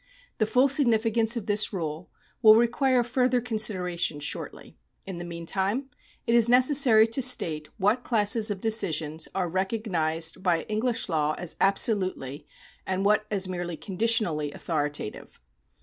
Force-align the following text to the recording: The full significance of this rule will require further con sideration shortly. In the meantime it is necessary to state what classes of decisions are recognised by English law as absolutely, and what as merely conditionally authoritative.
The 0.39 0.47
full 0.47 0.67
significance 0.67 1.37
of 1.37 1.45
this 1.45 1.71
rule 1.71 2.09
will 2.41 2.55
require 2.55 3.03
further 3.03 3.39
con 3.39 3.59
sideration 3.59 4.19
shortly. 4.19 4.75
In 5.05 5.19
the 5.19 5.23
meantime 5.23 5.91
it 6.25 6.33
is 6.33 6.49
necessary 6.49 7.05
to 7.09 7.21
state 7.21 7.69
what 7.77 8.03
classes 8.03 8.49
of 8.49 8.61
decisions 8.61 9.27
are 9.35 9.47
recognised 9.47 10.41
by 10.41 10.63
English 10.63 11.07
law 11.07 11.35
as 11.37 11.55
absolutely, 11.61 12.47
and 12.83 13.05
what 13.05 13.27
as 13.29 13.47
merely 13.47 13.77
conditionally 13.77 14.51
authoritative. 14.51 15.39